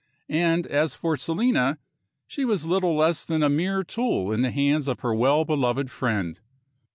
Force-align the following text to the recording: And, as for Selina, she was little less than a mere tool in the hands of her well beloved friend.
And, 0.29 0.65
as 0.65 0.95
for 0.95 1.15
Selina, 1.15 1.77
she 2.25 2.43
was 2.43 2.65
little 2.65 2.95
less 2.95 3.23
than 3.23 3.43
a 3.43 3.49
mere 3.51 3.83
tool 3.83 4.31
in 4.31 4.41
the 4.41 4.49
hands 4.49 4.87
of 4.87 5.01
her 5.01 5.13
well 5.13 5.45
beloved 5.45 5.91
friend. 5.91 6.39